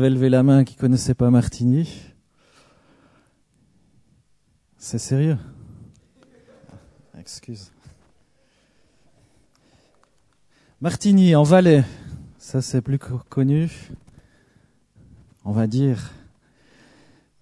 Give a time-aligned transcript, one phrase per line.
[0.00, 1.86] avait levé la main qui connaissait pas Martigny.
[4.78, 5.36] C'est sérieux
[7.18, 7.70] Excuse.
[10.80, 11.84] Martigny en Valais,
[12.38, 13.70] ça c'est plus connu.
[15.44, 16.12] On va dire.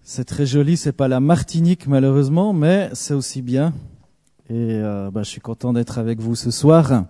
[0.01, 3.73] C'est très joli, c'est pas la Martinique malheureusement, mais c'est aussi bien.
[4.49, 7.05] Et euh, bah, je suis content d'être avec vous ce soir.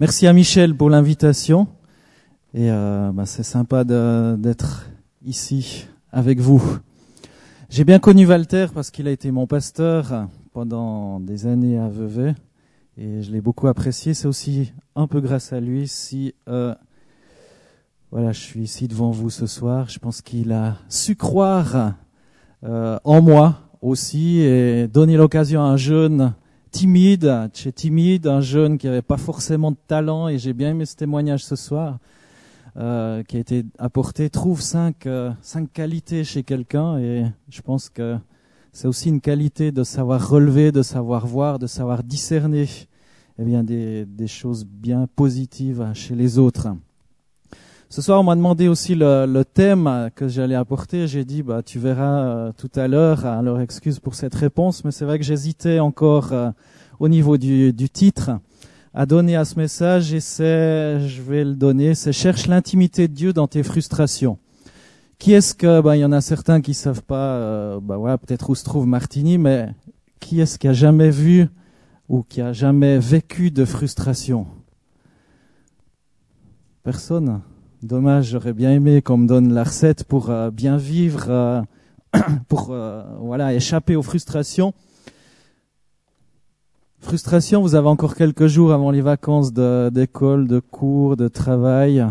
[0.00, 1.68] Merci à Michel pour l'invitation.
[2.52, 4.90] Et euh, bah, c'est sympa d'être
[5.24, 6.60] ici avec vous.
[7.68, 12.34] J'ai bien connu Walter parce qu'il a été mon pasteur pendant des années à Vevey
[12.96, 14.14] et je l'ai beaucoup apprécié.
[14.14, 16.74] C'est aussi un peu grâce à lui si euh,
[18.10, 19.88] voilà, je suis ici devant vous ce soir.
[19.88, 21.94] Je pense qu'il a su croire
[22.64, 26.34] euh, en moi aussi et donner l'occasion à un jeune
[26.72, 30.96] timide, timide, un jeune qui n'avait pas forcément de talent et j'ai bien aimé ce
[30.96, 32.00] témoignage ce soir.
[32.76, 37.88] Euh, qui a été apporté trouve cinq, euh, cinq qualités chez quelqu'un et je pense
[37.88, 38.16] que
[38.72, 42.68] c'est aussi une qualité de savoir relever, de savoir voir, de savoir discerner
[43.40, 46.68] eh bien, des, des choses bien positives chez les autres.
[47.88, 51.08] Ce soir, on m'a demandé aussi le, le thème que j'allais apporter.
[51.08, 53.26] J'ai dit, bah, tu verras euh, tout à l'heure.
[53.26, 56.32] Alors, excuse pour cette réponse, mais c'est vrai que j'hésitais encore
[57.00, 58.30] au niveau du, du titre
[58.92, 63.14] à donner à ce message et c'est, je vais le donner, c'est cherche l'intimité de
[63.14, 64.38] Dieu dans tes frustrations.
[65.18, 68.18] Qui est-ce que, ben, il y en a certains qui savent pas, euh, ben voilà,
[68.18, 69.68] peut-être où se trouve Martini, mais
[70.18, 71.46] qui est-ce qui a jamais vu
[72.08, 74.46] ou qui a jamais vécu de frustration?
[76.82, 77.42] Personne.
[77.82, 81.62] Dommage, j'aurais bien aimé qu'on me donne la recette pour euh, bien vivre, euh,
[82.48, 82.74] pour
[83.20, 84.74] voilà échapper aux frustrations.
[87.00, 92.06] Frustration, vous avez encore quelques jours avant les vacances d'école, de, cours, de travail.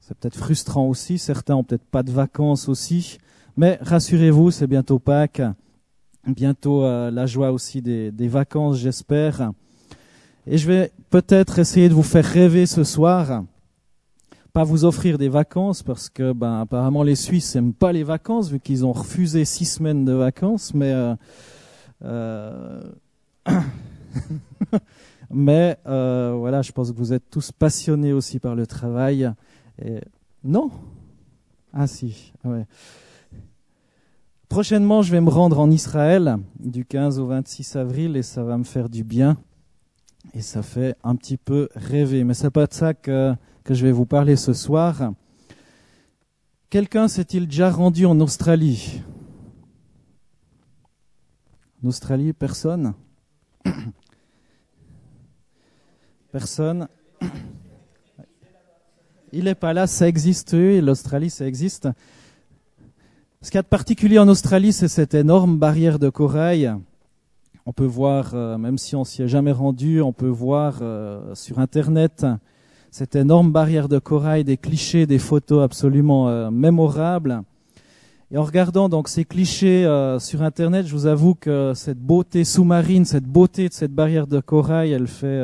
[0.00, 1.16] C'est peut-être frustrant aussi.
[1.16, 3.18] Certains ont peut-être pas de vacances aussi.
[3.56, 5.42] Mais rassurez-vous, c'est bientôt Pâques.
[6.26, 9.52] Bientôt euh, la joie aussi des, vacances, j'espère.
[10.46, 13.44] Et je vais peut-être essayer de vous faire rêver ce soir.
[14.52, 18.50] Pas vous offrir des vacances parce que, ben, apparemment les Suisses n'aiment pas les vacances
[18.50, 20.74] vu qu'ils ont refusé six semaines de vacances.
[20.74, 21.14] Mais euh,
[22.04, 22.80] euh,
[25.30, 29.32] Mais euh, voilà, je pense que vous êtes tous passionnés aussi par le travail.
[30.44, 30.70] Non?
[31.72, 32.66] Ah si, ouais.
[34.48, 38.56] Prochainement, je vais me rendre en Israël du 15 au 26 avril et ça va
[38.56, 39.36] me faire du bien.
[40.34, 42.22] Et ça fait un petit peu rêver.
[42.22, 43.34] Mais c'est pas de ça que,
[43.64, 45.12] que je vais vous parler ce soir.
[46.70, 49.02] Quelqu'un s'est-il déjà rendu en Australie?
[51.82, 52.94] En Australie, personne?
[56.38, 56.86] Personne.
[59.32, 61.88] Il n'est pas là, ça existe, l'Australie, ça existe.
[63.40, 66.74] Ce qu'il y a de particulier en Australie, c'est cette énorme barrière de corail.
[67.64, 71.34] On peut voir, euh, même si on s'y est jamais rendu, on peut voir euh,
[71.34, 72.26] sur Internet
[72.90, 77.44] cette énorme barrière de corail, des clichés, des photos absolument euh, mémorables.
[78.30, 79.84] Et en regardant donc ces clichés
[80.18, 84.40] sur Internet, je vous avoue que cette beauté sous-marine, cette beauté de cette barrière de
[84.40, 85.40] corail, elle fait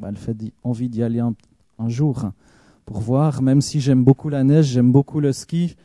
[0.00, 2.30] bah, elle fait envie d'y aller un, jour
[2.86, 3.42] pour voir.
[3.42, 5.76] Même si j'aime beaucoup la neige, j'aime beaucoup le ski.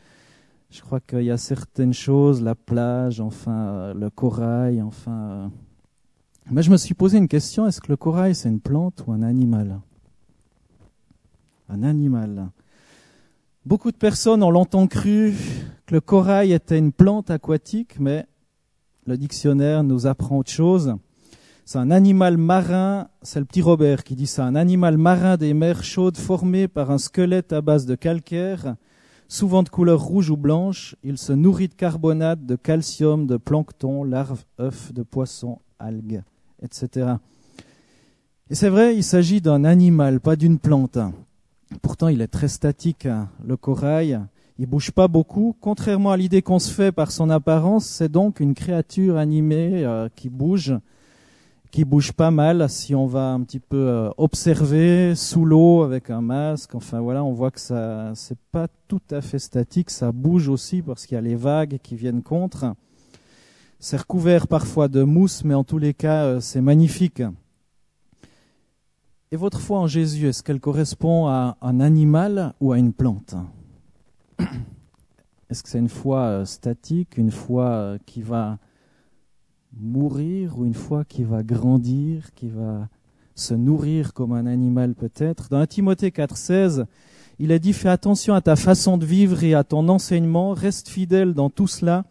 [0.70, 5.12] Je crois qu'il y a certaines choses, la plage, enfin euh, le corail, enfin.
[5.12, 5.48] Euh.
[6.50, 9.12] Mais je me suis posé une question est-ce que le corail c'est une plante ou
[9.12, 9.80] un animal?
[11.68, 12.48] Un animal.
[13.66, 15.34] Beaucoup de personnes ont longtemps cru
[15.86, 18.26] que le corail était une plante aquatique, mais
[19.06, 20.96] le dictionnaire nous apprend autre chose.
[21.68, 25.52] C'est un animal marin, c'est le petit Robert qui dit ça, un animal marin des
[25.52, 28.76] mers chaudes formé par un squelette à base de calcaire,
[29.26, 30.94] souvent de couleur rouge ou blanche.
[31.02, 36.22] Il se nourrit de carbonate, de calcium, de plancton, larves, œufs, de poissons, algues,
[36.62, 37.14] etc.
[38.48, 40.98] Et c'est vrai, il s'agit d'un animal, pas d'une plante.
[41.82, 43.28] Pourtant, il est très statique, hein.
[43.44, 44.20] le corail.
[44.60, 45.56] Il bouge pas beaucoup.
[45.60, 50.08] Contrairement à l'idée qu'on se fait par son apparence, c'est donc une créature animée euh,
[50.14, 50.72] qui bouge
[51.76, 56.08] qui bouge pas mal si on va un petit peu euh, observer sous l'eau avec
[56.08, 56.74] un masque.
[56.74, 60.80] Enfin voilà, on voit que ça c'est pas tout à fait statique, ça bouge aussi
[60.80, 62.72] parce qu'il y a les vagues qui viennent contre.
[63.78, 67.22] C'est recouvert parfois de mousse, mais en tous les cas, euh, c'est magnifique.
[69.30, 73.34] Et votre foi en Jésus, est-ce qu'elle correspond à un animal ou à une plante?
[75.50, 78.56] Est-ce que c'est une foi euh, statique, une foi qui va
[79.80, 82.88] mourir ou une fois qu'il va grandir, qu'il va
[83.34, 85.48] se nourrir comme un animal peut-être.
[85.50, 86.86] Dans Timothée 4,16,
[87.38, 90.88] Il a dit fais attention à ta façon de vivre et à ton enseignement, reste
[90.88, 92.04] fidèle dans tout cela.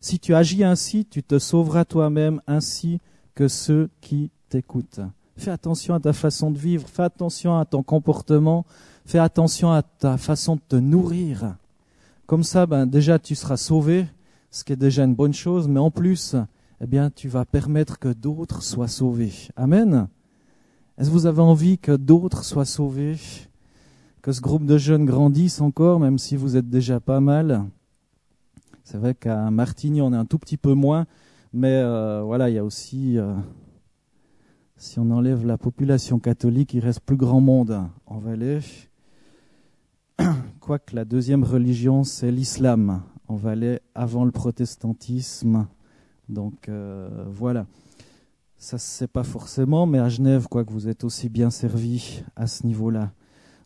[0.00, 2.98] Si tu agis ainsi, tu te sauveras toi-même ainsi
[3.36, 5.00] que ceux qui t'écoutent.
[5.36, 8.66] Fais attention à ta façon de vivre, fais attention à ton comportement,
[9.06, 11.56] fais attention à ta façon de te nourrir.
[12.26, 14.06] Comme ça, ben, déjà tu seras sauvé,
[14.50, 16.34] ce qui est déjà une bonne chose, mais en plus,
[16.84, 19.32] eh bien, tu vas permettre que d'autres soient sauvés.
[19.54, 20.08] Amen.
[20.98, 23.16] Est-ce que vous avez envie que d'autres soient sauvés,
[24.20, 27.64] que ce groupe de jeunes grandisse encore, même si vous êtes déjà pas mal?
[28.82, 31.06] C'est vrai qu'à Martigny, on est un tout petit peu moins,
[31.52, 33.32] mais euh, voilà, il y a aussi, euh,
[34.76, 38.58] si on enlève la population catholique, il reste plus grand monde en Valais.
[40.58, 45.68] Quoique la deuxième religion, c'est l'islam en Valais avant le protestantisme.
[46.32, 47.66] Donc euh, voilà.
[48.56, 52.22] Ça se sait pas forcément, mais à Genève, quoi que vous êtes aussi bien servi
[52.36, 53.10] à ce niveau-là.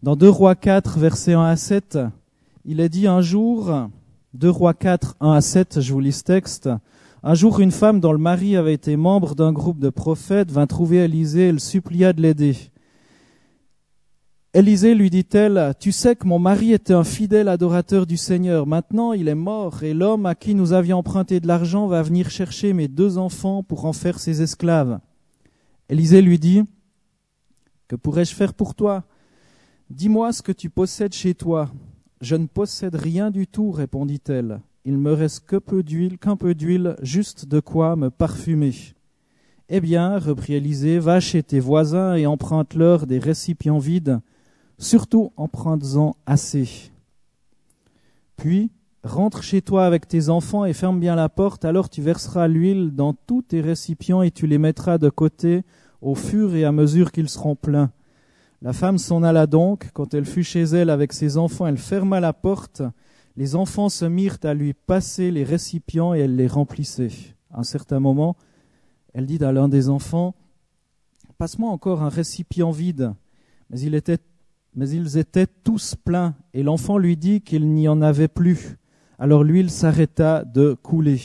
[0.02, 1.98] Dans 2 Rois 4, versets 1 à 7,
[2.64, 3.88] il est dit un jour,
[4.34, 6.70] 2 Rois 4, 1 à 7, je vous lis ce texte,
[7.22, 10.66] un jour une femme dont le mari avait été membre d'un groupe de prophètes vint
[10.66, 12.56] trouver Élisée et le supplia de l'aider.
[14.56, 18.66] Élisée lui dit-elle, Tu sais que mon mari était un fidèle adorateur du Seigneur.
[18.66, 22.30] Maintenant il est mort, et l'homme à qui nous avions emprunté de l'argent va venir
[22.30, 24.98] chercher mes deux enfants pour en faire ses esclaves.
[25.90, 26.62] Élisée lui dit,
[27.86, 29.04] Que pourrais-je faire pour toi?
[29.90, 31.70] Dis-moi ce que tu possèdes chez toi.
[32.22, 34.62] Je ne possède rien du tout, répondit-elle.
[34.86, 38.72] Il me reste que peu d'huile, qu'un peu d'huile, juste de quoi me parfumer.
[39.68, 44.18] Eh bien, reprit Élisée, va chez tes voisins et emprunte-leur des récipients vides
[44.78, 45.48] surtout en
[46.26, 46.90] assez.
[48.36, 48.70] Puis,
[49.02, 52.94] rentre chez toi avec tes enfants et ferme bien la porte, alors tu verseras l'huile
[52.94, 55.62] dans tous tes récipients et tu les mettras de côté
[56.02, 57.90] au fur et à mesure qu'ils seront pleins.
[58.62, 62.20] La femme s'en alla donc, quand elle fut chez elle avec ses enfants, elle ferma
[62.20, 62.82] la porte,
[63.36, 67.10] les enfants se mirent à lui passer les récipients et elle les remplissait.
[67.52, 68.36] À un certain moment,
[69.12, 70.34] elle dit à l'un des enfants,
[71.38, 73.12] Passe-moi encore un récipient vide.
[73.68, 74.18] Mais il était
[74.76, 78.76] mais ils étaient tous pleins, et l'enfant lui dit qu'il n'y en avait plus.
[79.18, 81.20] Alors l'huile s'arrêta de couler.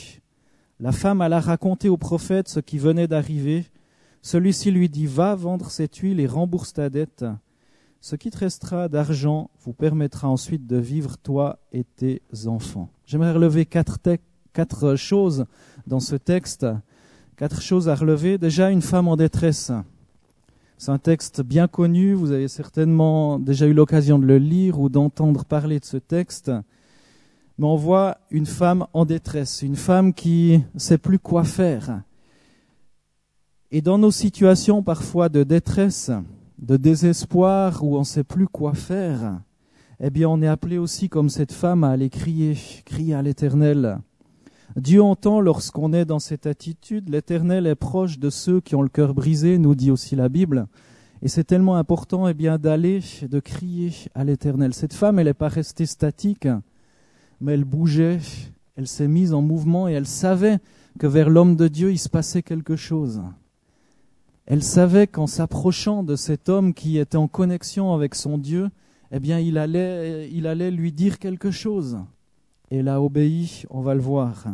[0.79, 3.65] La femme alla raconter au prophète ce qui venait d'arriver.
[4.21, 7.25] Celui-ci lui dit Va vendre cette huile et rembourse ta dette.
[7.99, 12.89] Ce qui te restera d'argent vous permettra ensuite de vivre toi et tes enfants.
[13.05, 15.45] J'aimerais relever quatre, choses
[15.85, 16.65] dans ce texte,
[17.35, 18.39] quatre choses à relever.
[18.39, 19.71] Déjà, une femme en détresse.
[20.81, 24.89] C'est un texte bien connu, vous avez certainement déjà eu l'occasion de le lire ou
[24.89, 26.51] d'entendre parler de ce texte.
[27.59, 32.01] Mais on voit une femme en détresse, une femme qui ne sait plus quoi faire.
[33.69, 36.09] Et dans nos situations parfois de détresse,
[36.57, 39.39] de désespoir, où on ne sait plus quoi faire,
[39.99, 43.99] eh bien on est appelé aussi comme cette femme à aller crier, crier à l'Éternel.
[44.77, 47.09] Dieu entend lorsqu'on est dans cette attitude.
[47.09, 50.67] L'Éternel est proche de ceux qui ont le cœur brisé, nous dit aussi la Bible.
[51.21, 54.73] Et c'est tellement important eh bien, d'aller, de crier à l'Éternel.
[54.73, 56.47] Cette femme, elle n'est pas restée statique,
[57.41, 58.19] mais elle bougeait,
[58.75, 60.59] elle s'est mise en mouvement et elle savait
[60.99, 63.21] que vers l'homme de Dieu, il se passait quelque chose.
[64.45, 68.69] Elle savait qu'en s'approchant de cet homme qui était en connexion avec son Dieu,
[69.11, 71.99] eh bien, il allait, il allait lui dire quelque chose
[72.71, 74.45] et l'a obéi, on va le voir.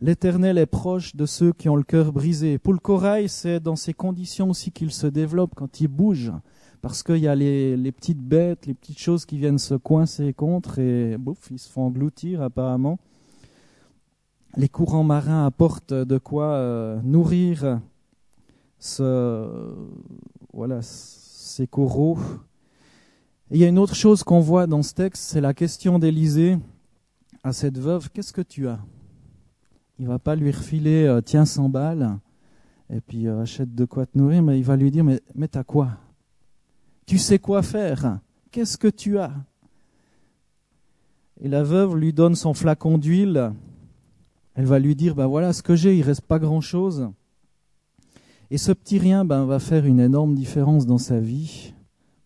[0.00, 2.58] L'Éternel est proche de ceux qui ont le cœur brisé.
[2.58, 6.32] Pour le corail, c'est dans ces conditions aussi qu'il se développe quand il bouge,
[6.80, 10.78] parce qu'il y a les, petites bêtes, les petites choses qui viennent se coincer contre
[10.78, 12.98] et bouf, ils se font engloutir apparemment.
[14.56, 17.80] Les courants marins apportent de quoi euh, nourrir
[18.78, 19.74] ce,
[20.52, 22.18] voilà, ces coraux.
[23.50, 26.58] il y a une autre chose qu'on voit dans ce texte, c'est la question d'Élisée
[27.44, 28.80] à cette veuve, qu'est-ce que tu as?
[29.98, 32.18] Il va pas lui refiler, euh, tiens 100 balles,
[32.90, 35.62] et puis euh, achète de quoi te nourrir, mais il va lui dire, mais, t'as
[35.62, 35.90] quoi?
[37.06, 38.18] Tu sais quoi faire!
[38.50, 39.30] Qu'est-ce que tu as?
[41.42, 43.52] Et la veuve lui donne son flacon d'huile.
[44.54, 47.10] Elle va lui dire, ben voilà ce que j'ai, il reste pas grand-chose.
[48.50, 51.74] Et ce petit rien ben, va faire une énorme différence dans sa vie,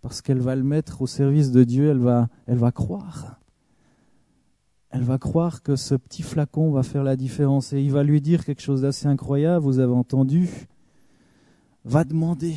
[0.01, 3.38] parce qu'elle va le mettre au service de Dieu, elle va, elle va croire
[4.91, 8.21] elle va croire que ce petit flacon va faire la différence et il va lui
[8.21, 10.49] dire quelque chose d'assez incroyable, vous avez entendu,
[11.85, 12.55] va demander,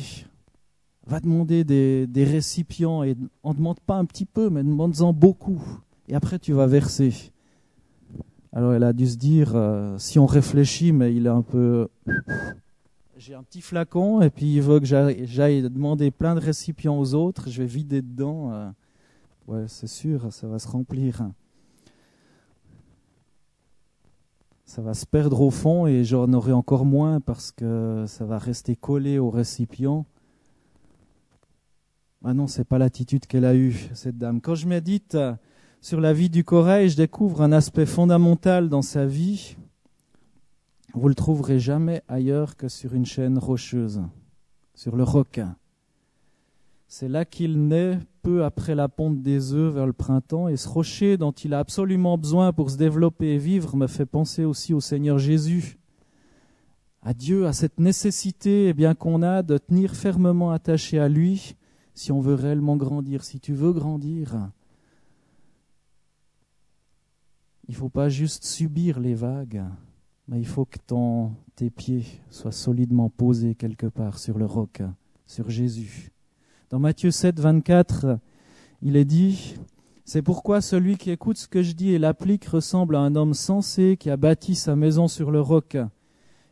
[1.06, 5.62] va demander des, récipients et on ne demande pas un petit peu, mais demande-en beaucoup
[6.08, 7.32] et après tu vas verser.
[8.52, 11.88] Alors elle a dû se dire, euh, si on réfléchit, mais il est un peu...
[13.16, 17.14] J'ai un petit flacon et puis il veut que j'aille demander plein de récipients aux
[17.14, 18.52] autres, je vais vider dedans.
[18.52, 18.68] Euh,
[19.48, 21.28] Ouais, c'est sûr, ça va se remplir.
[24.72, 28.38] Ça va se perdre au fond et j'en aurai encore moins parce que ça va
[28.38, 30.06] rester collé au récipient.
[32.24, 34.40] Ah non, c'est pas l'attitude qu'elle a eue, cette dame.
[34.40, 35.18] Quand je médite
[35.82, 39.58] sur la vie du corail, je découvre un aspect fondamental dans sa vie.
[40.94, 44.00] Vous le trouverez jamais ailleurs que sur une chaîne rocheuse,
[44.74, 45.54] sur le requin.
[46.88, 50.68] C'est là qu'il naît peu après la ponte des œufs vers le printemps, et ce
[50.68, 54.72] rocher dont il a absolument besoin pour se développer et vivre me fait penser aussi
[54.72, 55.78] au Seigneur Jésus,
[57.02, 61.56] à Dieu, à cette nécessité eh bien qu'on a de tenir fermement attaché à lui
[61.94, 63.24] si on veut réellement grandir.
[63.24, 64.50] Si tu veux grandir,
[67.68, 69.64] il ne faut pas juste subir les vagues,
[70.28, 74.82] mais il faut que ton, tes pieds soient solidement posés quelque part sur le roc,
[75.26, 76.11] sur Jésus.
[76.72, 78.18] Dans Matthieu 7, 24,
[78.80, 79.56] il est dit
[80.06, 83.34] C'est pourquoi celui qui écoute ce que je dis et l'applique ressemble à un homme
[83.34, 85.76] sensé qui a bâti sa maison sur le roc.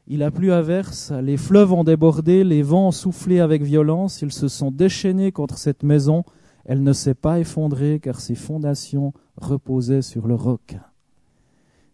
[0.07, 4.21] Il a plu à verse, les fleuves ont débordé, les vents ont soufflé avec violence,
[4.21, 6.25] ils se sont déchaînés contre cette maison,
[6.67, 10.77] elle ne s'est pas effondrée car ses fondations reposaient sur le roc.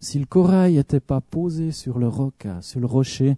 [0.01, 3.37] Si le corail n'était pas posé sur le roc, sur le rocher,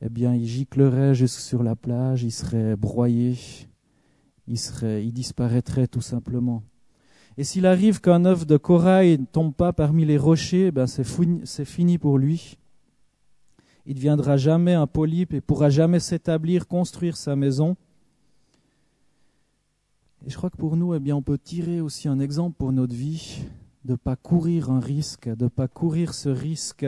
[0.00, 3.36] eh bien il giclerait jusque sur la plage, il serait broyé,
[4.48, 6.62] il, disparaîtrait tout simplement.
[7.36, 11.04] Et s'il arrive qu'un œuf de corail ne tombe pas parmi les rochers, ben c'est
[11.04, 12.58] fini, fini pour lui.
[13.84, 17.76] Il ne deviendra jamais un polype et pourra jamais s'établir, construire sa maison.
[20.26, 22.72] Et je crois que pour nous, eh bien, on peut tirer aussi un exemple pour
[22.72, 23.44] notre vie,
[23.84, 26.86] de ne pas courir un risque, de ne pas courir ce risque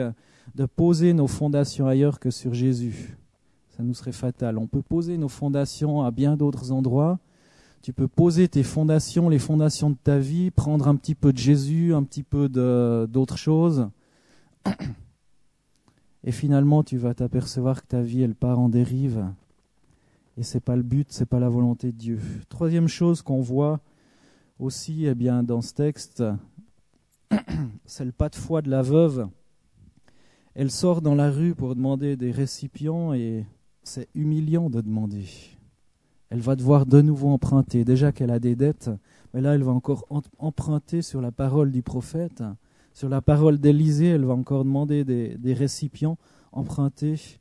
[0.55, 3.17] de poser nos fondations ailleurs que sur Jésus.
[3.69, 4.57] Ça nous serait fatal.
[4.57, 7.19] On peut poser nos fondations à bien d'autres endroits,
[7.81, 11.37] tu peux poser tes fondations, les fondations de ta vie, prendre un petit peu de
[11.37, 13.89] Jésus, un petit peu d'autres choses.
[16.25, 19.25] Et finalement, tu vas t'apercevoir que ta vie, elle part en dérive.
[20.37, 22.19] Et c'est pas le but, c'est pas la volonté de Dieu.
[22.49, 23.79] Troisième chose qu'on voit
[24.59, 26.23] aussi, eh bien, dans ce texte,
[27.85, 29.29] c'est le pas de foi de la veuve.
[30.55, 33.45] Elle sort dans la rue pour demander des récipients et
[33.83, 35.25] c'est humiliant de demander
[36.29, 37.83] elle va devoir de nouveau emprunter.
[37.85, 38.89] Déjà qu'elle a des dettes,
[39.33, 40.05] mais là, elle va encore
[40.37, 42.43] emprunter sur la parole du prophète,
[42.93, 46.17] sur la parole d'Élisée, elle va encore demander des, récipients,
[46.51, 47.39] emprunter.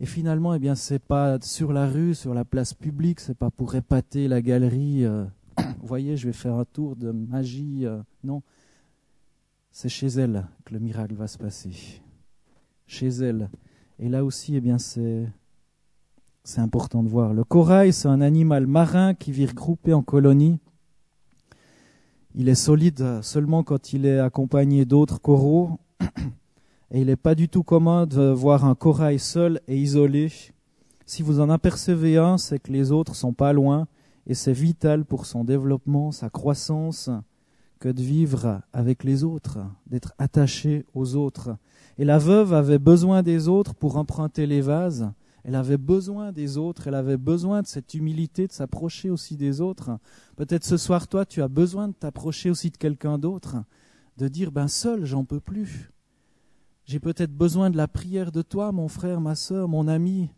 [0.00, 3.50] Et finalement, eh bien, c'est pas sur la rue, sur la place publique, c'est pas
[3.50, 5.04] pour épater la galerie.
[5.04, 5.24] Euh,
[5.82, 7.86] voyez, je vais faire un tour de magie.
[7.86, 8.42] Euh, non,
[9.72, 12.02] c'est chez elle que le miracle va se passer.
[12.86, 13.48] Chez elle.
[13.98, 15.26] Et là aussi, eh bien, c'est
[16.46, 17.34] c'est important de voir.
[17.34, 20.60] Le corail, c'est un animal marin qui vit regroupé en colonies.
[22.36, 25.80] Il est solide seulement quand il est accompagné d'autres coraux.
[26.92, 30.30] Et il n'est pas du tout commun de voir un corail seul et isolé.
[31.04, 33.88] Si vous en apercevez un, c'est que les autres sont pas loin
[34.28, 37.10] et c'est vital pour son développement, sa croissance,
[37.80, 41.56] que de vivre avec les autres, d'être attaché aux autres.
[41.98, 45.10] Et la veuve avait besoin des autres pour emprunter les vases,
[45.46, 49.60] elle avait besoin des autres, elle avait besoin de cette humilité, de s'approcher aussi des
[49.60, 49.96] autres.
[50.34, 53.54] Peut-être ce soir, toi, tu as besoin de t'approcher aussi de quelqu'un d'autre,
[54.16, 55.92] de dire, ben seul, j'en peux plus.
[56.84, 60.30] J'ai peut-être besoin de la prière de toi, mon frère, ma soeur, mon ami,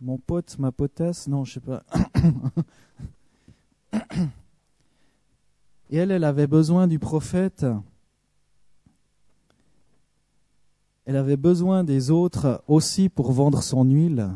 [0.00, 1.82] mon pote, ma potesse, non, je sais pas.
[5.90, 7.66] Et elle, elle avait besoin du prophète
[11.04, 14.30] Elle avait besoin des autres aussi pour vendre son huile.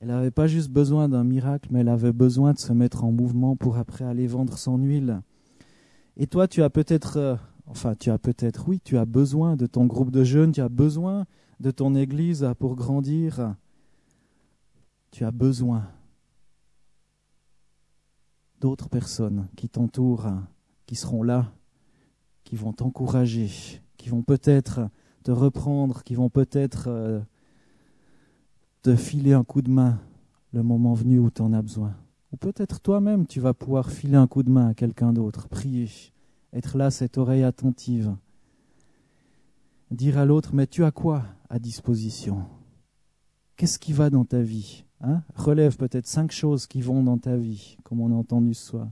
[0.00, 3.12] Elle n'avait pas juste besoin d'un miracle, mais elle avait besoin de se mettre en
[3.12, 5.20] mouvement pour après aller vendre son huile.
[6.16, 7.36] Et toi, tu as peut-être, euh,
[7.66, 10.68] enfin, tu as peut-être, oui, tu as besoin de ton groupe de jeunes, tu as
[10.68, 11.26] besoin
[11.60, 13.54] de ton église pour grandir.
[15.10, 15.86] Tu as besoin
[18.60, 20.30] d'autres personnes qui t'entourent,
[20.86, 21.52] qui seront là,
[22.44, 24.88] qui vont t'encourager, qui vont peut-être
[25.22, 27.20] te reprendre, qui vont peut-être euh,
[28.82, 30.00] te filer un coup de main
[30.52, 31.94] le moment venu où tu en as besoin.
[32.32, 35.88] Ou peut-être toi-même, tu vas pouvoir filer un coup de main à quelqu'un d'autre, prier,
[36.52, 38.16] être là, cette oreille attentive.
[39.92, 42.44] Dire à l'autre, mais tu as quoi à disposition?
[43.54, 45.22] Qu'est-ce qui va dans ta vie hein?
[45.36, 48.88] Relève peut-être cinq choses qui vont dans ta vie, comme on a entendu ce soir.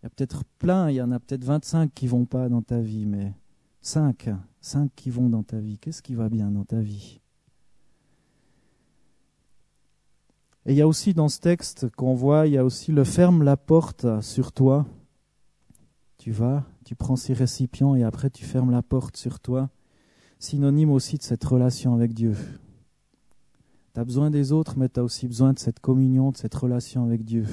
[0.00, 2.62] Il y a peut-être plein, il y en a peut-être 25 qui vont pas dans
[2.62, 3.34] ta vie, mais
[3.82, 4.28] Cinq,
[4.60, 5.78] cinq qui vont dans ta vie.
[5.78, 7.20] Qu'est-ce qui va bien dans ta vie?
[10.66, 13.04] Et il y a aussi dans ce texte qu'on voit, il y a aussi le
[13.04, 14.86] ferme la porte sur toi.
[16.18, 19.70] Tu vas, tu prends ces récipients et après tu fermes la porte sur toi.
[20.38, 22.36] Synonyme aussi de cette relation avec Dieu.
[23.94, 26.54] Tu as besoin des autres, mais tu as aussi besoin de cette communion, de cette
[26.54, 27.46] relation avec Dieu.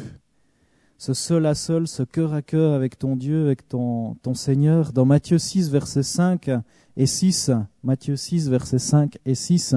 [1.00, 4.94] Ce seul à seul, ce cœur à cœur avec ton Dieu, avec ton, ton Seigneur.
[4.94, 6.50] Dans Matthieu 6, versets 5
[6.98, 7.52] et 6,
[7.84, 9.76] Matthieu 6, versets 5 et 6,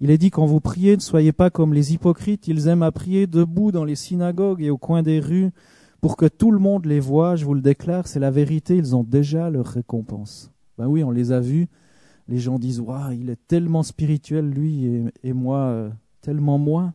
[0.00, 2.90] il est dit quand vous priez, ne soyez pas comme les hypocrites, ils aiment à
[2.90, 5.50] prier debout dans les synagogues et au coin des rues
[6.00, 8.96] pour que tout le monde les voie, je vous le déclare, c'est la vérité, ils
[8.96, 10.50] ont déjà leur récompense.
[10.78, 11.68] Ben oui, on les a vus,
[12.28, 15.90] les gens disent Waouh, il est tellement spirituel, lui, et, moi, euh,
[16.22, 16.94] tellement moins.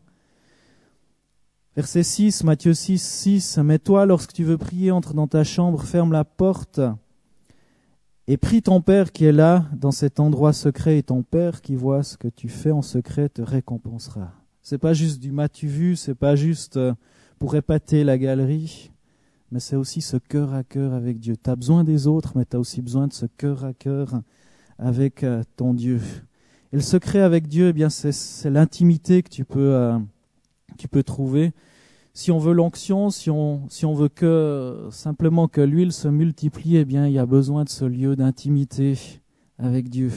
[1.78, 3.58] Verset 6, Matthieu 6, 6.
[3.58, 6.80] Mais toi, lorsque tu veux prier, entre dans ta chambre, ferme la porte,
[8.26, 11.76] et prie ton Père qui est là, dans cet endroit secret, et ton Père qui
[11.76, 14.32] voit ce que tu fais en secret te récompensera.
[14.60, 16.94] C'est pas juste du mas-tu vu, c'est pas juste euh,
[17.38, 18.90] pour épater la galerie,
[19.52, 21.36] mais c'est aussi ce cœur à cœur avec Dieu.
[21.36, 24.20] Tu as besoin des autres, mais tu as aussi besoin de ce cœur à cœur
[24.80, 26.00] avec euh, ton Dieu.
[26.72, 29.96] Et le secret avec Dieu, eh bien, c'est l'intimité que tu peux, euh,
[30.76, 31.52] tu peux trouver.
[32.18, 36.74] Si on veut l'onction, si on, si on veut que simplement que l'huile se multiplie,
[36.74, 38.98] eh bien, il y a besoin de ce lieu d'intimité
[39.56, 40.10] avec Dieu.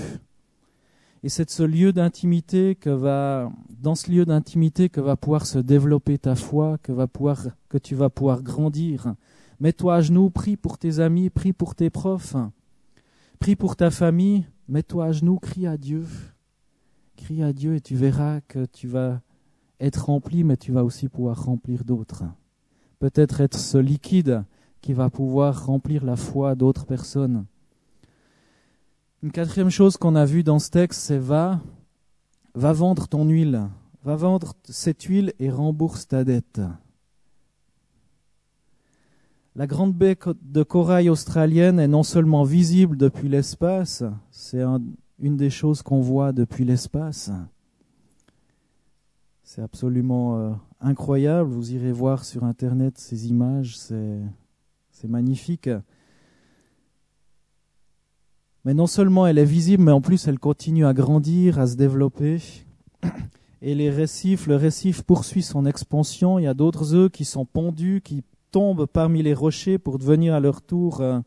[1.21, 3.51] Et c'est de ce lieu d'intimité que va,
[3.83, 7.77] dans ce lieu d'intimité que va pouvoir se développer ta foi, que va pouvoir, que
[7.77, 9.13] tu vas pouvoir grandir.
[9.59, 12.35] Mets-toi à genoux, prie pour tes amis, prie pour tes profs,
[13.37, 16.07] prie pour ta famille, mets-toi à genoux, crie à Dieu.
[17.15, 19.21] Crie à Dieu et tu verras que tu vas
[19.81, 22.23] être rempli, mais tu vas aussi pouvoir remplir d'autres.
[22.99, 24.43] Peut-être être ce liquide
[24.81, 27.45] qui va pouvoir remplir la foi d'autres personnes.
[29.23, 31.59] Une quatrième chose qu'on a vue dans ce texte, c'est va,
[32.55, 33.67] va vendre ton huile,
[34.03, 36.61] va vendre cette huile et rembourse ta dette.
[39.55, 44.63] La grande baie de corail australienne est non seulement visible depuis l'espace, c'est
[45.19, 47.31] une des choses qu'on voit depuis l'espace.
[49.53, 51.49] C'est absolument euh, incroyable.
[51.49, 55.69] Vous irez voir sur Internet ces images, c'est magnifique.
[58.63, 61.75] Mais non seulement elle est visible, mais en plus elle continue à grandir, à se
[61.75, 62.37] développer.
[63.61, 66.39] Et les récifs, le récif poursuit son expansion.
[66.39, 70.33] Il y a d'autres œufs qui sont pondus, qui tombent parmi les rochers pour devenir
[70.33, 71.19] à leur tour euh,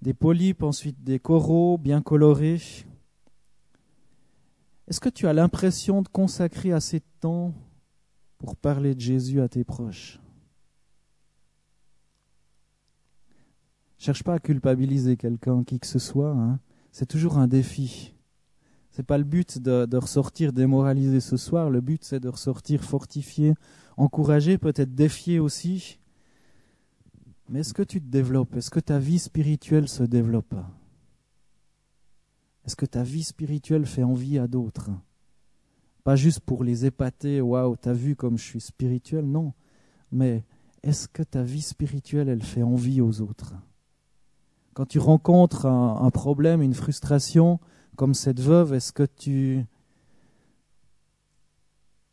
[0.00, 2.62] des polypes, ensuite des coraux bien colorés.
[4.88, 7.54] Est-ce que tu as l'impression de consacrer assez de temps
[8.38, 10.20] pour parler de Jésus à tes proches?
[13.98, 16.32] Cherche pas à culpabiliser quelqu'un, qui que ce soit.
[16.32, 16.58] Hein.
[16.90, 18.14] C'est toujours un défi.
[18.90, 21.70] C'est pas le but de, de, ressortir démoralisé ce soir.
[21.70, 23.54] Le but, c'est de ressortir fortifié,
[23.96, 26.00] encouragé, peut-être défié aussi.
[27.48, 28.56] Mais est-ce que tu te développes?
[28.56, 30.54] Est-ce que ta vie spirituelle se développe?
[32.64, 34.90] Est-ce que ta vie spirituelle fait envie à d'autres?
[36.04, 39.52] Pas juste pour les épater, waouh, t'as vu comme je suis spirituel, non.
[40.10, 40.44] Mais
[40.82, 43.54] est-ce que ta vie spirituelle, elle fait envie aux autres?
[44.74, 47.60] Quand tu rencontres un, problème, une frustration,
[47.96, 49.64] comme cette veuve, est-ce que tu,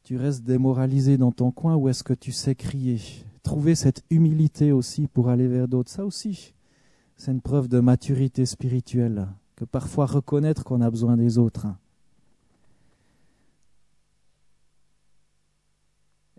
[0.03, 2.99] tu restes démoralisé dans ton coin ou est-ce que tu sais crier?
[3.43, 6.53] Trouver cette humilité aussi pour aller vers d'autres, ça aussi,
[7.15, 9.27] c'est une preuve de maturité spirituelle,
[9.65, 11.67] parfois reconnaître qu'on a besoin des autres.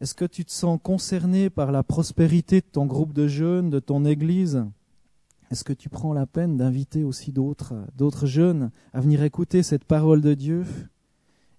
[0.01, 3.81] Est-ce que tu te sens concerné par la prospérité de ton groupe de jeunes, de
[3.81, 4.65] ton église?
[5.51, 7.75] Est-ce que tu prends la peine d'inviter aussi d'autres,
[8.27, 10.65] jeunes à venir écouter cette parole de Dieu?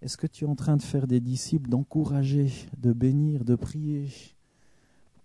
[0.02, 4.10] Est-ce que tu es en train de faire des disciples, d'encourager, de bénir, de prier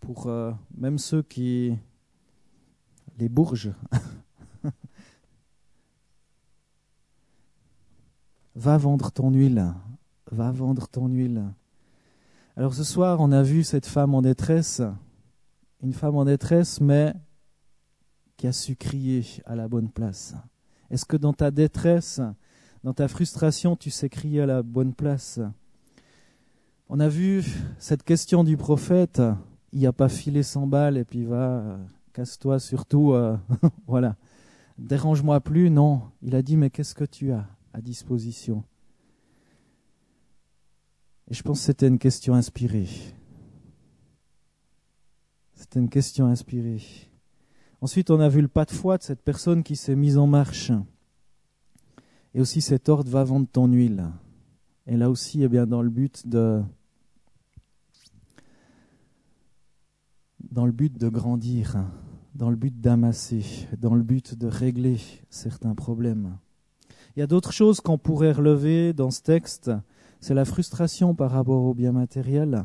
[0.01, 1.75] pour euh, même ceux qui...
[3.19, 3.73] les bourges
[8.57, 9.67] Va vendre ton huile,
[10.33, 11.45] va vendre ton huile.
[12.57, 14.81] Alors ce soir, on a vu cette femme en détresse,
[15.83, 17.13] une femme en détresse, mais
[18.39, 20.35] qui a su crier à la bonne place.
[20.91, 22.23] Est-ce que dans ta détresse,
[22.83, 25.39] dans ta frustration, tu sais crier à la bonne place?
[26.89, 27.45] On a vu
[27.79, 29.21] cette question du prophète,
[29.73, 31.79] il n'y a pas filé 100 balles et puis va,
[32.15, 33.37] casse-toi surtout, euh,
[33.87, 34.17] voilà,
[34.79, 36.01] dérange-moi plus, non.
[36.23, 37.47] Il a dit, mais qu'est-ce que tu as?
[37.77, 38.65] À disposition
[41.29, 42.89] Et je pense que c'était une question inspirée.
[45.53, 46.81] C'était une question inspirée.
[47.83, 50.27] Ensuite, on a vu le pas de foi de cette personne qui s'est mise en
[50.27, 50.73] marche.
[52.33, 54.07] Et aussi cet ordre va vendre ton huile.
[54.87, 56.63] Et là aussi, eh bien, dans le but de,
[60.51, 61.77] dans le but de grandir,
[62.35, 66.39] dans le but d'amasser, dans le but de régler certains problèmes.
[67.17, 69.71] Il y a d'autres choses qu'on pourrait relever dans ce texte.
[70.21, 72.63] C'est la frustration par rapport au bien matériel,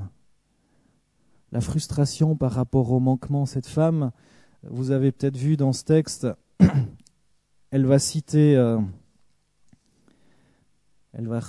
[1.54, 3.46] la frustration par rapport au manquement.
[3.46, 4.12] Cette femme,
[4.64, 6.28] vous avez peut-être vu dans ce texte,
[7.72, 8.80] elle va citer, euh,
[11.14, 11.40] elle va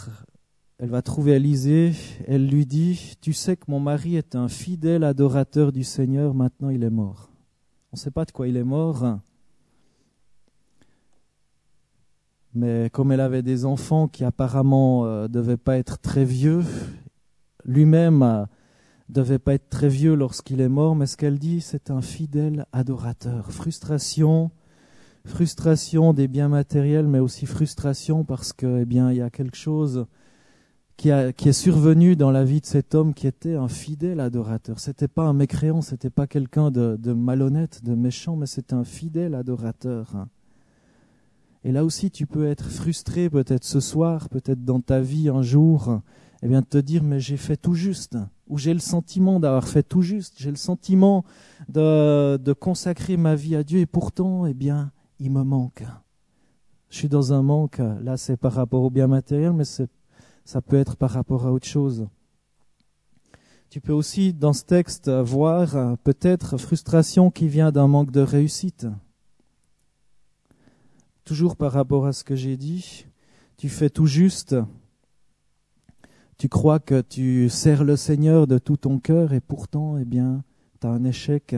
[0.79, 1.93] elle va trouver Élisée,
[2.27, 6.71] elle lui dit, tu sais que mon mari est un fidèle adorateur du Seigneur, maintenant
[6.71, 7.31] il est mort.
[7.93, 9.19] On ne sait pas de quoi il est mort,
[12.55, 16.63] mais comme elle avait des enfants qui apparemment euh, devaient pas être très vieux,
[17.65, 18.45] lui-même euh,
[19.09, 22.67] devait pas être très vieux lorsqu'il est mort, mais ce qu'elle dit, c'est un fidèle
[22.73, 23.53] adorateur.
[23.53, 24.51] Frustration,
[25.25, 29.57] frustration des biens matériels, mais aussi frustration parce que, eh bien, il y a quelque
[29.57, 30.07] chose
[30.97, 34.79] qui, est survenu dans la vie de cet homme qui était un fidèle adorateur.
[34.79, 39.35] C'était pas un mécréant, c'était pas quelqu'un de, malhonnête, de méchant, mais c'était un fidèle
[39.35, 40.27] adorateur.
[41.65, 45.43] Et là aussi, tu peux être frustré, peut-être ce soir, peut-être dans ta vie un
[45.43, 46.01] jour,
[46.43, 49.39] et eh bien, de te dire, mais j'ai fait tout juste, ou j'ai le sentiment
[49.39, 51.25] d'avoir fait tout juste, j'ai le sentiment
[51.69, 55.85] de, de consacrer ma vie à Dieu, et pourtant, eh bien, il me manque.
[56.91, 60.77] Je suis dans un manque, là c'est par rapport au bien matériel, mais ça peut
[60.77, 62.07] être par rapport à autre chose.
[63.71, 68.87] Tu peux aussi, dans ce texte, voir peut-être frustration qui vient d'un manque de réussite.
[71.25, 73.07] Toujours par rapport à ce que j'ai dit,
[73.57, 74.57] tu fais tout juste,
[76.37, 80.43] tu crois que tu sers le Seigneur de tout ton cœur et pourtant, eh bien,
[80.81, 81.55] tu as un échec,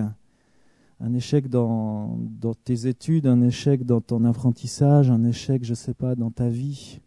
[1.01, 2.19] un échec dans,
[2.65, 6.51] tes études, un échec dans ton apprentissage, un échec, je ne sais pas, dans ta
[6.51, 7.01] vie.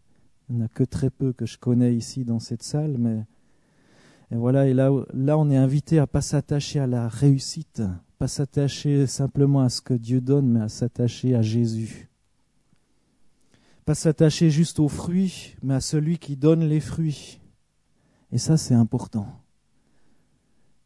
[0.48, 3.24] Il n'y en a que très peu que je connais ici dans cette salle, mais
[4.30, 7.82] et voilà, et là, là on est invité à pas s'attacher à la réussite,
[8.18, 12.07] pas s'attacher simplement à ce que Dieu donne, mais à s'attacher à Jésus.
[13.88, 17.40] Pas s'attacher juste aux fruits, mais à celui qui donne les fruits.
[18.30, 19.26] Et ça, c'est important.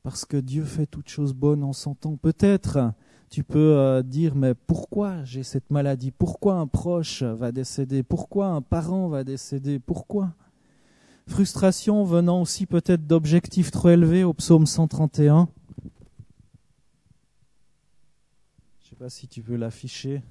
[0.05, 1.97] Parce que Dieu fait toutes choses bonnes en son.
[1.97, 2.93] Peut-être
[3.29, 6.12] tu peux euh, dire mais pourquoi j'ai cette maladie?
[6.12, 8.05] Pourquoi un proche va décéder?
[8.05, 9.81] Pourquoi un parent va décéder?
[9.81, 10.33] Pourquoi?
[11.27, 15.49] Frustration venant aussi peut-être d'objectifs trop élevés au psaume 131.
[18.79, 20.23] Je ne sais pas si tu peux l'afficher.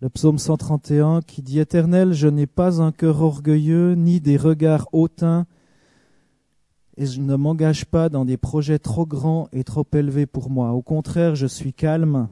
[0.00, 4.88] Le psaume 131 qui dit Éternel, je n'ai pas un cœur orgueilleux, ni des regards
[4.92, 5.46] hautains,
[6.96, 10.72] et je ne m'engage pas dans des projets trop grands et trop élevés pour moi.
[10.72, 12.28] Au contraire, je suis calme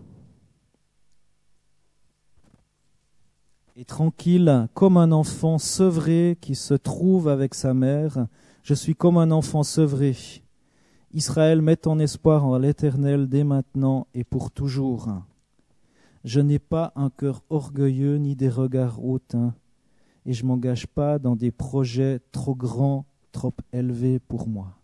[3.75, 8.27] et tranquille, comme un enfant sevré qui se trouve avec sa mère.
[8.63, 10.17] Je suis comme un enfant sevré.
[11.13, 15.09] Israël met ton espoir en l'Éternel dès maintenant et pour toujours.
[16.27, 19.55] Je n'ai pas un cœur orgueilleux ni des regards hautains,
[20.25, 24.77] et je m'engage pas dans des projets trop grands, trop élevés pour moi.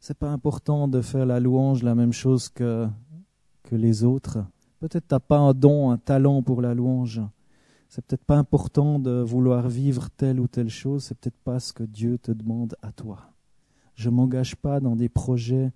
[0.00, 2.88] C'est pas important de faire la louange la même chose que,
[3.62, 4.38] que les autres.
[4.80, 7.22] Peut-être t'as pas un don, un talent pour la louange.
[7.88, 11.04] C'est peut-être pas important de vouloir vivre telle ou telle chose.
[11.04, 13.20] C'est peut-être pas ce que Dieu te demande à toi.
[13.94, 15.70] Je m'engage pas dans des projets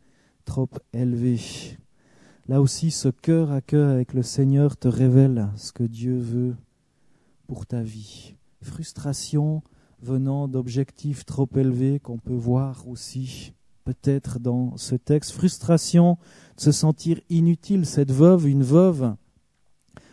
[0.44, 1.78] trop élevés.
[2.48, 6.56] Là aussi, ce cœur à cœur avec le Seigneur te révèle ce que Dieu veut
[7.46, 8.36] pour ta vie.
[8.62, 9.62] Frustration
[10.00, 13.52] venant d'objectifs trop élevés qu'on peut voir aussi
[13.84, 15.32] peut-être dans ce texte.
[15.32, 16.16] Frustration
[16.56, 17.84] de se sentir inutile.
[17.84, 19.14] Cette veuve, une veuve,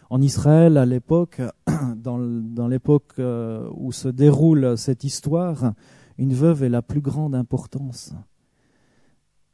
[0.10, 1.42] en Israël à l'époque,
[1.96, 5.74] dans, l'époque euh, où se déroule cette histoire,
[6.18, 8.14] une veuve est la plus grande importance.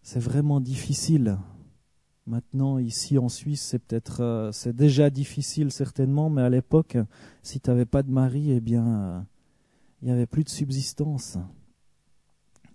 [0.01, 1.37] C'est vraiment difficile
[2.27, 6.97] Maintenant, ici en Suisse, c'est peut-être, euh, c'est déjà difficile certainement, mais à l'époque,
[7.41, 9.19] si tu n'avais pas de mari, eh bien, euh,
[10.01, 11.37] il n'y avait plus de subsistance.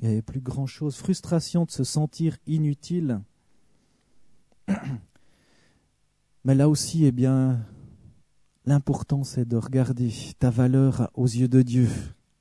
[0.00, 0.96] Il n'y avait plus grand-chose.
[0.96, 3.20] Frustration de se sentir inutile.
[6.44, 7.64] Mais là aussi, eh bien,
[8.66, 11.88] l'important c'est de regarder ta valeur aux yeux de Dieu.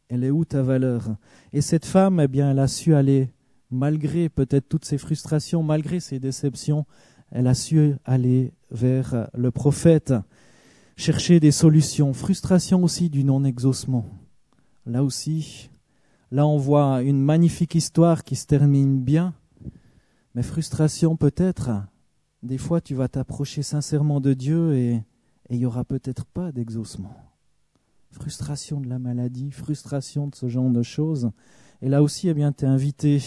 [0.10, 1.16] Elle est où ta valeur?
[1.54, 3.32] Et cette femme, eh bien, elle a su aller
[3.72, 6.86] malgré peut-être toutes ses frustrations, malgré ses déceptions,
[7.32, 10.14] elle a su aller vers le prophète,
[10.96, 12.14] chercher des solutions.
[12.14, 14.06] Frustration aussi du non-exaucement.
[14.86, 15.70] Là aussi,
[16.32, 19.34] là on voit une magnifique histoire qui se termine bien,
[20.36, 21.72] mais frustration peut-être
[22.44, 25.02] des fois tu vas t'approcher sincèrement de Dieu et
[25.50, 27.16] il n'y aura peut-être pas d'exaucement.
[28.12, 31.32] Frustration de la maladie, frustration de ce genre de choses.
[31.82, 33.22] Et là aussi, eh bien, tu es invité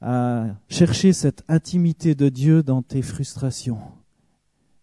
[0.00, 3.80] à chercher cette intimité de Dieu dans tes frustrations.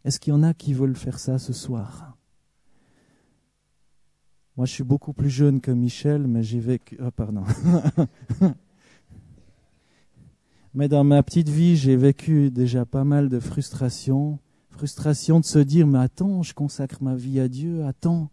[0.05, 2.17] Est-ce qu'il y en a qui veulent faire ça ce soir?
[4.55, 6.97] Moi, je suis beaucoup plus jeune que Michel, mais j'ai vécu.
[7.01, 7.43] Oh, pardon.
[10.75, 14.37] mais dans ma petite vie, j'ai vécu déjà pas mal de frustrations.
[14.69, 18.29] Frustration de se dire, mais attends, je consacre ma vie à Dieu, attends.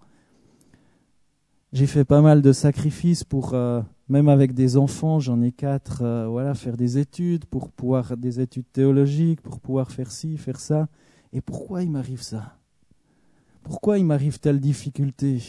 [1.73, 6.03] J'ai fait pas mal de sacrifices pour euh, même avec des enfants, j'en ai quatre,
[6.03, 10.59] euh, voilà, faire des études, pour pouvoir des études théologiques, pour pouvoir faire ci, faire
[10.59, 10.89] ça.
[11.33, 12.57] Et pourquoi il m'arrive ça?
[13.63, 15.41] Pourquoi il m'arrive telle difficulté?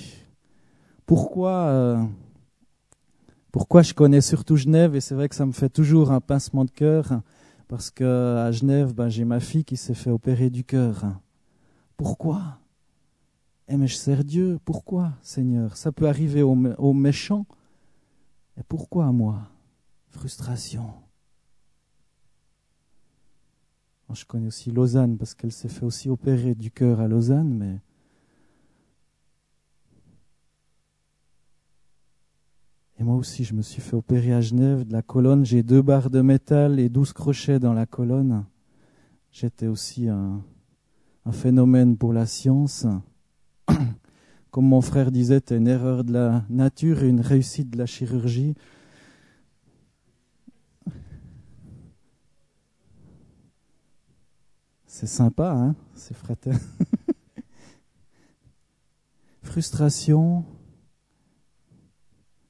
[1.07, 2.03] Pourquoi euh,
[3.51, 6.65] Pourquoi je connais surtout Genève et c'est vrai que ça me fait toujours un pincement
[6.65, 7.21] de cœur
[7.67, 11.03] parce que à Genève, ben, j'ai ma fille qui s'est fait opérer du cœur.
[11.97, 12.60] Pourquoi?
[13.67, 14.59] Eh mais je sers Dieu?
[14.65, 15.77] Pourquoi, Seigneur?
[15.77, 17.45] Ça peut arriver aux méchants
[18.57, 19.47] et pourquoi moi?
[20.09, 20.93] Frustration.
[24.13, 27.79] je connais aussi Lausanne parce qu'elle s'est fait aussi opérer du cœur à Lausanne, mais
[32.99, 35.43] Et moi aussi, je me suis fait opérer à Genève de la colonne.
[35.43, 38.45] J'ai deux barres de métal et douze crochets dans la colonne.
[39.31, 40.43] J'étais aussi un,
[41.25, 42.85] un, phénomène pour la science.
[44.51, 48.53] Comme mon frère disait, une erreur de la nature et une réussite de la chirurgie.
[54.85, 56.61] C'est sympa, hein, c'est fraternel.
[59.41, 60.45] Frustration,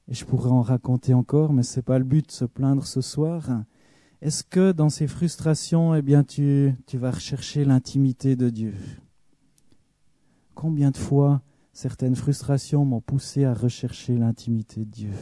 [0.08, 2.84] et je pourrais en raconter encore, mais ce n'est pas le but de se plaindre
[2.84, 3.48] ce soir.
[4.20, 8.74] Est-ce que dans ces frustrations, eh bien, tu, tu vas rechercher l'intimité de Dieu?
[10.54, 15.12] Combien de fois certaines frustrations m'ont poussé à rechercher l'intimité de Dieu.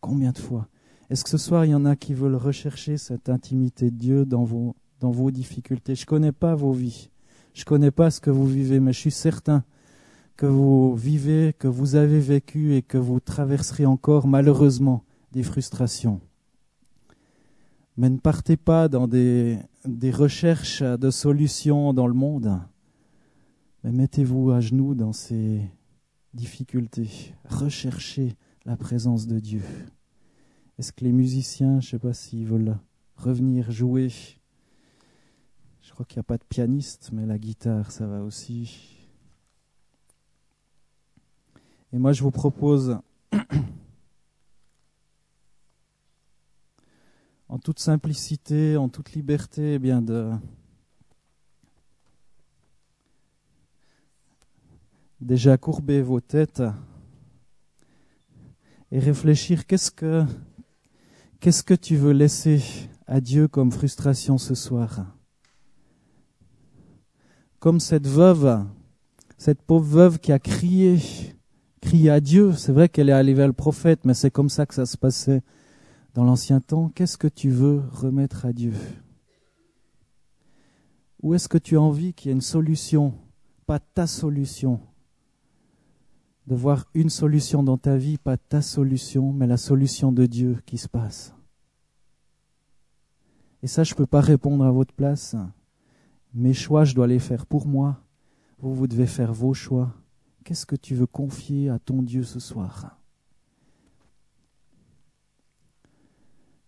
[0.00, 0.68] Combien de fois
[1.10, 4.26] Est-ce que ce soir, il y en a qui veulent rechercher cette intimité de Dieu
[4.26, 5.94] dans vos, difficultés?
[5.94, 7.10] Je ne connais pas vos vies.
[7.54, 9.64] Je ne connais pas ce que vous vivez, mais je suis certain
[10.36, 16.20] que vous vivez, que vous avez vécu et que vous traverserez encore malheureusement des frustrations.
[17.96, 19.60] Mais ne partez pas dans des
[20.10, 22.58] recherches de solutions dans le monde
[23.92, 25.60] mettez-vous à genoux dans ces
[26.32, 27.34] difficultés.
[27.44, 29.62] Recherchez la présence de Dieu.
[30.78, 32.78] Est-ce que les musiciens, je ne sais pas s'ils veulent
[33.16, 34.08] revenir jouer
[35.82, 38.96] Je crois qu'il n'y a pas de pianiste, mais la guitare, ça va aussi.
[41.92, 42.98] Et moi, je vous propose,
[47.48, 50.32] en toute simplicité, en toute liberté, eh bien de
[55.20, 56.62] déjà courber vos têtes
[58.90, 60.24] et réfléchir qu'est-ce que
[61.40, 62.62] qu'est-ce que tu veux laisser
[63.06, 65.06] à Dieu comme frustration ce soir?
[67.58, 68.64] Comme cette veuve,
[69.38, 70.98] cette pauvre veuve qui a crié,
[71.80, 72.52] crié à Dieu.
[72.52, 74.96] C'est vrai qu'elle est allée vers le prophète, mais c'est comme ça que ça se
[74.96, 75.42] passait
[76.14, 76.90] dans l'ancien temps.
[76.94, 78.74] Qu'est-ce que tu veux remettre à Dieu?
[81.22, 83.14] Ou est-ce que tu as envie qu'il y ait une solution,
[83.66, 84.80] pas ta solution,
[86.46, 90.62] de voir une solution dans ta vie, pas ta solution, mais la solution de Dieu
[90.66, 91.34] qui se passe.
[93.62, 95.36] Et ça, je ne peux pas répondre à votre place.
[96.34, 98.00] Mes choix, je dois les faire pour moi.
[98.58, 99.94] Vous, vous devez faire vos choix.
[100.44, 102.98] Qu'est-ce que tu veux confier à ton Dieu ce soir?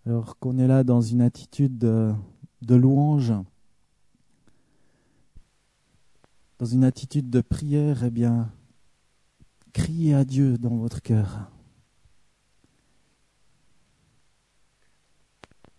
[0.07, 2.15] Alors qu'on est là dans une attitude de,
[2.63, 3.35] de louange,
[6.59, 8.51] dans une attitude de prière, eh bien,
[9.77, 11.51] Criez à Dieu dans votre cœur.